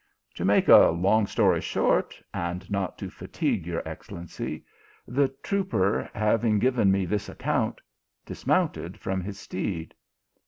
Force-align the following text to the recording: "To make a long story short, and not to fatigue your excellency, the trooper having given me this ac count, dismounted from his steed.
"To 0.37 0.43
make 0.43 0.67
a 0.67 0.89
long 0.89 1.27
story 1.27 1.61
short, 1.61 2.19
and 2.33 2.67
not 2.71 2.97
to 2.97 3.09
fatigue 3.11 3.67
your 3.67 3.87
excellency, 3.87 4.65
the 5.07 5.27
trooper 5.43 6.09
having 6.15 6.57
given 6.57 6.91
me 6.91 7.05
this 7.05 7.29
ac 7.29 7.37
count, 7.37 7.79
dismounted 8.25 8.99
from 8.99 9.21
his 9.21 9.37
steed. 9.37 9.93